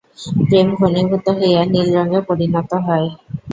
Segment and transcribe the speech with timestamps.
[0.41, 3.07] প্রেম ঘনীভূত হইয়া নীলরঙে পরিণত হয়।